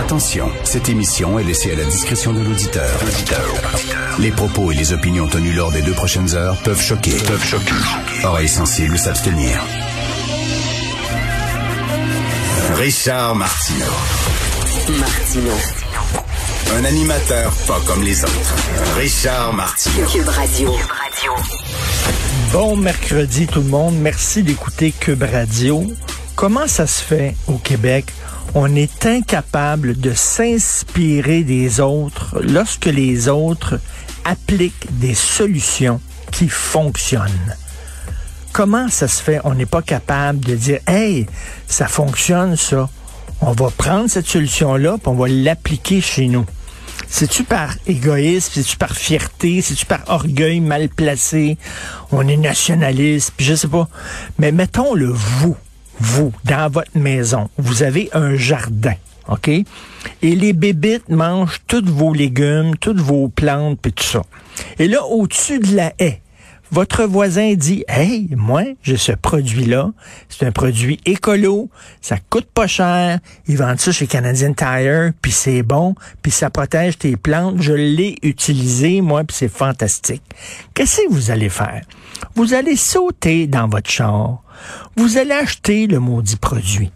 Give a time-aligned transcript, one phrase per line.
[0.00, 2.88] Attention, cette émission est laissée à la discrétion de l'auditeur.
[4.18, 7.12] Les propos et les opinions tenues lors des deux prochaines heures peuvent choquer.
[7.26, 7.74] Peuvent choquer.
[8.24, 9.62] Oreilles sensibles s'abstenir.
[12.76, 13.84] Richard Martineau.
[14.98, 15.52] Martino.
[16.76, 18.54] Un animateur pas comme les autres.
[18.96, 20.06] Richard Martineau.
[20.06, 20.74] Cube Radio.
[22.52, 23.96] Bon mercredi tout le monde.
[24.00, 25.84] Merci d'écouter Cube Radio.
[26.36, 28.06] Comment ça se fait au Québec?
[28.54, 33.78] On est incapable de s'inspirer des autres lorsque les autres
[34.24, 36.00] appliquent des solutions
[36.32, 37.56] qui fonctionnent.
[38.52, 39.40] Comment ça se fait?
[39.44, 41.26] On n'est pas capable de dire, hey,
[41.68, 42.88] ça fonctionne ça.
[43.40, 46.44] On va prendre cette solution-là, puis on va l'appliquer chez nous.
[47.08, 51.56] C'est-tu par égoïsme, c'est-tu par fierté, c'est-tu par orgueil mal placé,
[52.10, 53.88] on est nationaliste, puis je sais pas.
[54.38, 55.56] Mais mettons le vous,
[56.00, 58.94] vous, dans votre maison, vous avez un jardin,
[59.28, 59.48] OK?
[59.48, 59.64] Et
[60.22, 64.22] les bébites mangent tous vos légumes, toutes vos plantes, puis tout ça.
[64.78, 66.20] Et là, au-dessus de la haie,
[66.70, 69.90] votre voisin dit Hey, moi, j'ai ce produit-là.
[70.28, 71.68] C'est un produit écolo,
[72.00, 73.18] ça coûte pas cher.
[73.46, 77.60] Ils vendent ça chez Canadian Tire, puis c'est bon, puis ça protège tes plantes.
[77.60, 80.22] Je l'ai utilisé, moi, puis c'est fantastique.
[80.74, 81.82] Qu'est-ce que vous allez faire?
[82.34, 84.42] Vous allez sauter dans votre char.
[84.96, 86.92] Vous allez acheter le maudit produit.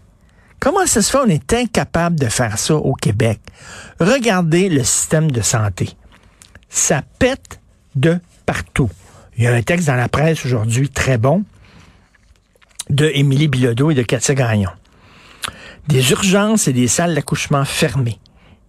[0.59, 1.17] Comment ça se fait?
[1.17, 3.39] On est incapable de faire ça au Québec.
[3.99, 5.89] Regardez le système de santé.
[6.69, 7.59] Ça pète
[7.95, 8.89] de partout.
[9.37, 11.43] Il y a un texte dans la presse aujourd'hui très bon
[12.89, 14.69] de Émilie Bilodeau et de Katia Gagnon.
[15.87, 18.19] Des urgences et des salles d'accouchement fermées.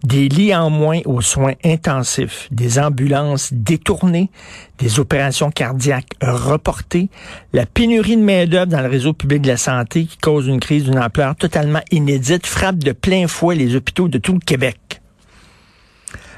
[0.03, 4.29] Des lits en moins aux soins intensifs, des ambulances détournées,
[4.77, 7.09] des opérations cardiaques reportées,
[7.53, 10.83] la pénurie de main-d'œuvre dans le réseau public de la santé qui cause une crise
[10.83, 15.01] d'une ampleur totalement inédite frappe de plein fouet les hôpitaux de tout le Québec.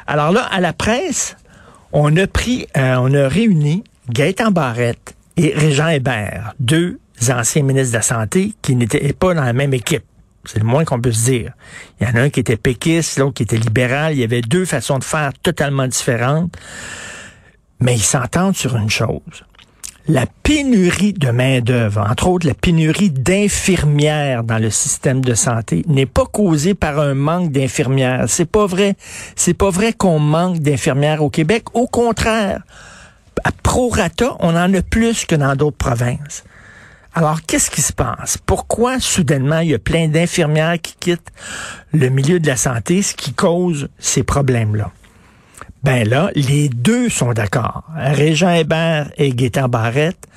[0.08, 1.36] Alors là, à la presse,
[1.92, 7.00] on a pris, euh, on a réuni Gaëtan Barrette et Régent Hébert, deux
[7.30, 10.03] anciens ministres de la Santé qui n'étaient pas dans la même équipe.
[10.46, 11.53] C'est le moins qu'on peut se dire.
[12.00, 14.14] Il y en a un qui était péquiste, l'autre qui était libéral.
[14.14, 16.56] Il y avait deux façons de faire totalement différentes.
[17.80, 19.20] Mais ils s'entendent sur une chose.
[20.08, 26.08] La pénurie de main-d'œuvre, entre autres la pénurie d'infirmières dans le système de santé, n'est
[26.08, 28.26] pas causée par un manque d'infirmières.
[28.28, 28.96] C'est pas vrai.
[29.36, 31.66] C'est pas vrai qu'on manque d'infirmières au Québec.
[31.76, 32.64] Au contraire,
[33.44, 36.44] à prorata, on en a plus que dans d'autres provinces.
[37.14, 38.38] Alors, qu'est-ce qui se passe?
[38.46, 41.32] Pourquoi, soudainement, il y a plein d'infirmières qui quittent
[41.92, 44.92] le milieu de la santé, ce qui cause ces problèmes-là?
[45.84, 47.84] Ben là, les deux sont d'accord.
[47.96, 50.28] Régent Hébert et Gaétan Barrette,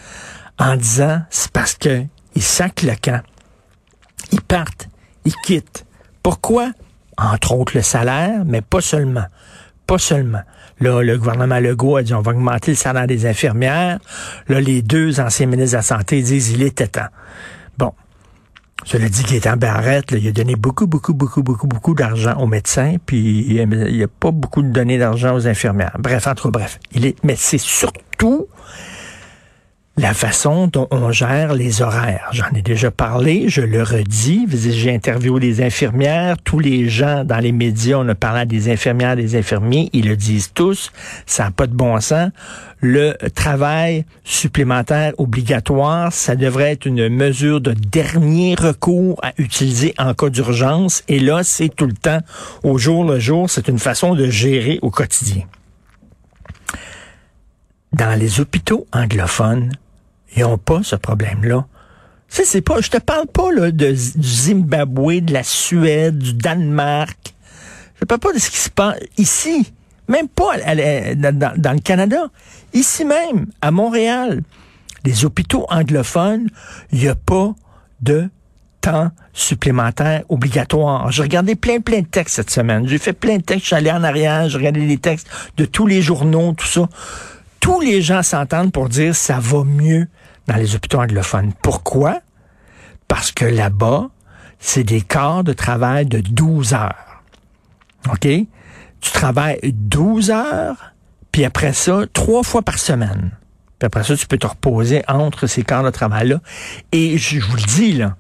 [0.59, 2.43] en disant, c'est parce que ils
[2.83, 3.23] le camp.
[4.31, 4.89] Ils partent,
[5.25, 5.85] ils quittent.
[6.23, 6.73] Pourquoi?
[7.19, 9.27] Entre autres le salaire, mais pas seulement.
[9.93, 10.41] Pas seulement.
[10.81, 13.99] Là, le gouvernement Legault a dit on va augmenter le salaire des infirmières.
[14.49, 17.09] Là, les deux anciens ministres de la Santé disent il était temps.
[17.77, 17.93] Bon.
[18.85, 22.39] Cela dit qu'il est en barrette, il a donné beaucoup, beaucoup, beaucoup, beaucoup, beaucoup d'argent
[22.39, 25.95] aux médecins, puis il n'y a, pas beaucoup de données d'argent aux infirmières.
[25.99, 26.81] Bref, entre bref.
[26.93, 28.47] Il est, mais c'est surtout
[29.99, 32.31] la façon dont on gère les horaires.
[32.33, 34.47] J'en ai déjà parlé, je le redis.
[34.51, 39.17] J'ai interviewé des infirmières, tous les gens dans les médias, on a parlé des infirmières,
[39.17, 40.93] des infirmiers, ils le disent tous,
[41.27, 42.31] ça n'a pas de bon sens.
[42.81, 50.15] Le travail supplémentaire obligatoire, ça devrait être une mesure de dernier recours à utiliser en
[50.15, 51.05] cas d'urgence.
[51.07, 52.21] Et là, c'est tout le temps,
[52.65, 55.43] au jour le jour, c'est une façon de gérer au quotidien
[57.93, 59.73] dans les hôpitaux anglophones,
[60.37, 61.67] ils n'ont pas ce problème-là.
[62.29, 66.33] Ça, c'est pas, je te parle pas là, de, du Zimbabwe, de la Suède, du
[66.33, 67.35] Danemark.
[68.01, 69.71] Je parle pas de ce qui se passe ici,
[70.09, 72.25] même pas dans, le Canada.
[72.73, 74.43] Ici même, à Montréal,
[75.05, 76.49] les hôpitaux anglophones,
[76.91, 77.55] il n'y a pas
[78.01, 78.31] de
[78.81, 81.13] temps supplémentaire obligatoire.
[81.13, 82.89] J'ai regardé plein, plein de textes cette semaine.
[82.89, 83.65] J'ai fait plein de textes.
[83.65, 85.29] Je suis allé en arrière, j'ai regardé les textes
[85.59, 86.89] de tous les journaux, tout ça.
[87.63, 90.09] Tous les gens s'entendent pour dire ça va mieux
[90.49, 91.53] dans les hôpitaux anglophones.
[91.63, 92.21] Pourquoi?
[93.07, 94.11] Parce que là-bas,
[94.59, 97.23] c'est des quarts de travail de 12 heures.
[98.11, 98.27] OK?
[98.27, 100.93] Tu travailles 12 heures,
[101.31, 103.31] puis après ça, trois fois par semaine.
[103.79, 106.41] Puis après ça, tu peux te reposer entre ces quarts de travail-là.
[106.91, 108.17] Et je vous le dis, là,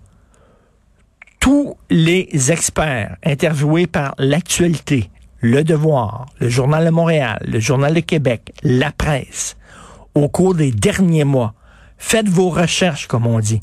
[1.40, 5.10] tous les experts interviewés par l'actualité,
[5.42, 9.56] le Devoir, le Journal de Montréal, le Journal de Québec, la presse,
[10.14, 11.54] au cours des derniers mois,
[12.02, 13.60] Faites vos recherches, comme on dit.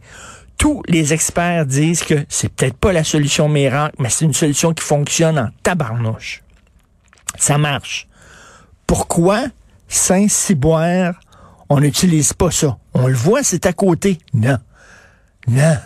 [0.58, 4.74] tous les experts disent que c'est peut-être pas la solution miracle, mais c'est une solution
[4.74, 6.42] qui fonctionne en tabarnouche.
[7.38, 8.08] Ça marche.
[8.88, 9.44] Pourquoi
[9.90, 11.20] Saint-Cyboire,
[11.68, 12.78] on n'utilise pas ça?
[12.94, 14.20] On le voit, c'est à côté.
[14.34, 14.58] Non.
[15.48, 15.78] Non.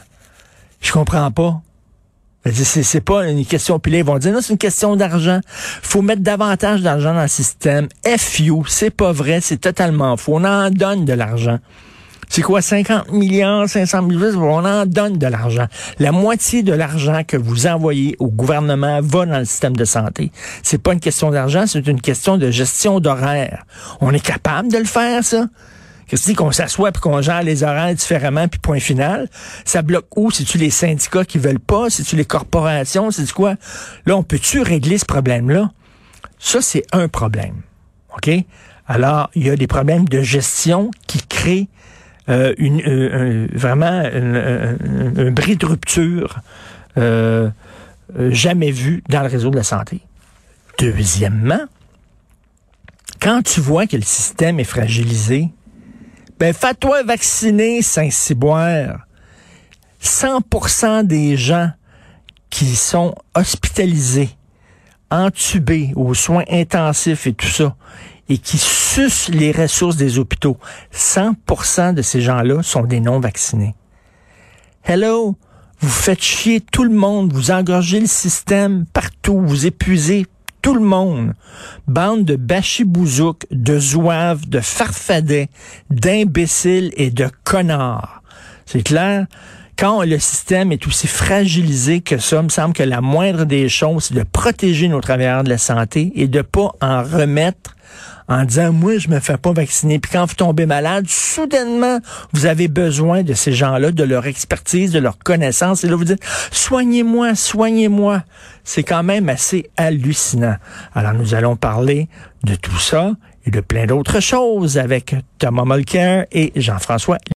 [0.80, 1.60] Je comprends pas.
[2.52, 3.80] C'est pas une question.
[3.80, 5.40] Puis là, ils vont dire, non, c'est une question d'argent.
[5.82, 7.88] faut mettre davantage d'argent dans le système.
[8.18, 10.34] FU, c'est pas vrai, c'est totalement faux.
[10.36, 11.60] On en donne de l'argent.
[12.30, 14.42] C'est quoi, 50 millions, 500 millions?
[14.42, 15.68] On en donne de l'argent.
[16.00, 20.32] La moitié de l'argent que vous envoyez au gouvernement va dans le système de santé.
[20.64, 23.66] C'est pas une question d'argent, c'est une question de gestion d'horaire.
[24.02, 25.46] On est capable de le faire, ça?
[26.08, 29.30] Qu'est-ce qu'on s'assoit puis qu'on gère les horaires différemment puis point final?
[29.66, 30.32] Ça bloque où?
[30.32, 31.90] C'est-tu les syndicats qui veulent pas?
[31.90, 33.12] C'est-tu les corporations?
[33.12, 33.56] C'est quoi?
[34.06, 35.72] Là, on peut-tu régler ce problème-là?
[36.40, 37.62] Ça, c'est un problème.
[38.16, 38.30] OK?
[38.88, 41.70] Alors, il y a des problèmes de gestion qui créent
[42.30, 46.40] euh, une, euh, vraiment un, bris de rupture
[46.98, 47.50] euh,
[48.30, 50.02] jamais vu dans le réseau de la santé.
[50.80, 51.66] Deuxièmement,
[53.20, 55.50] quand tu vois que le système est fragilisé,
[56.40, 59.08] ben fais-toi vacciner, Saint-Cyboire.
[60.02, 61.72] 100% des gens
[62.50, 64.30] qui sont hospitalisés,
[65.10, 67.76] entubés aux soins intensifs et tout ça,
[68.30, 70.58] et qui sucent les ressources des hôpitaux,
[70.94, 73.76] 100% de ces gens-là sont des non-vaccinés.
[74.84, 75.38] Hello,
[75.80, 80.26] vous faites chier tout le monde, vous engorgez le système partout, vous épuisez
[80.64, 81.34] tout le monde.
[81.88, 85.50] Bande de bachibouzouk, de zouaves, de farfadets,
[85.92, 88.24] d'imbéciles et de connards.
[88.66, 89.28] C'est clair?
[89.78, 94.06] Quand le système est aussi fragilisé que ça, me semble que la moindre des choses,
[94.06, 97.76] c'est de protéger nos travailleurs de la santé et de pas en remettre
[98.28, 100.00] en disant moi je me fais pas vacciner.
[100.00, 102.00] Puis quand vous tombez malade soudainement
[102.32, 105.84] vous avez besoin de ces gens-là de leur expertise de leur connaissance.
[105.84, 108.24] Et là vous dites soignez-moi soignez-moi.
[108.64, 110.56] C'est quand même assez hallucinant.
[110.96, 112.08] Alors nous allons parler
[112.44, 113.12] de tout ça
[113.46, 117.18] et de plein d'autres choses avec Thomas Mulcair et Jean-François